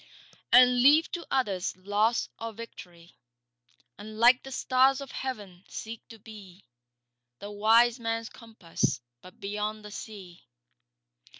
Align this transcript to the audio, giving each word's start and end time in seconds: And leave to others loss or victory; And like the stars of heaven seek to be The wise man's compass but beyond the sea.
And 0.51 0.81
leave 0.81 1.11
to 1.11 1.27
others 1.29 1.77
loss 1.77 2.27
or 2.39 2.53
victory; 2.53 3.19
And 3.99 4.17
like 4.17 4.41
the 4.41 4.51
stars 4.51 4.99
of 4.99 5.11
heaven 5.11 5.63
seek 5.67 6.07
to 6.07 6.17
be 6.17 6.65
The 7.37 7.51
wise 7.51 7.99
man's 7.99 8.27
compass 8.29 8.99
but 9.21 9.39
beyond 9.39 9.85
the 9.85 9.91
sea. 9.91 10.47